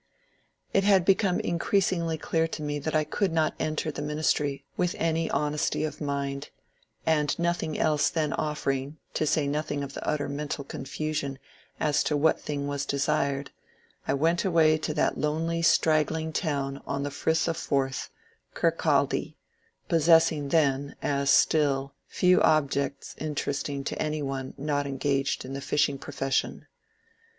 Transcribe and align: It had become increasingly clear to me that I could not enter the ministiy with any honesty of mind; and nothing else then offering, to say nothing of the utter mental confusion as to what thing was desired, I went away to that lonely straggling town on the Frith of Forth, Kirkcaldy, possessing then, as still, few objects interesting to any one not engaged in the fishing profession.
It 0.73 0.83
had 0.83 1.05
become 1.05 1.39
increasingly 1.41 2.17
clear 2.17 2.47
to 2.47 2.63
me 2.63 2.79
that 2.79 2.95
I 2.95 3.03
could 3.03 3.31
not 3.31 3.53
enter 3.59 3.91
the 3.91 4.01
ministiy 4.01 4.63
with 4.75 4.95
any 4.97 5.29
honesty 5.29 5.83
of 5.83 6.01
mind; 6.01 6.49
and 7.05 7.37
nothing 7.37 7.77
else 7.77 8.09
then 8.09 8.33
offering, 8.33 8.97
to 9.13 9.27
say 9.27 9.45
nothing 9.45 9.83
of 9.83 9.93
the 9.93 10.03
utter 10.03 10.27
mental 10.27 10.63
confusion 10.63 11.37
as 11.79 12.01
to 12.05 12.17
what 12.17 12.41
thing 12.41 12.65
was 12.65 12.83
desired, 12.87 13.51
I 14.07 14.15
went 14.15 14.43
away 14.43 14.79
to 14.79 14.93
that 14.95 15.19
lonely 15.19 15.61
straggling 15.61 16.33
town 16.33 16.81
on 16.87 17.03
the 17.03 17.11
Frith 17.11 17.47
of 17.47 17.57
Forth, 17.57 18.09
Kirkcaldy, 18.55 19.37
possessing 19.87 20.49
then, 20.49 20.95
as 21.03 21.29
still, 21.29 21.93
few 22.07 22.41
objects 22.41 23.13
interesting 23.19 23.83
to 23.83 24.01
any 24.01 24.23
one 24.23 24.55
not 24.57 24.87
engaged 24.87 25.45
in 25.45 25.53
the 25.53 25.61
fishing 25.61 25.99
profession. 25.99 26.65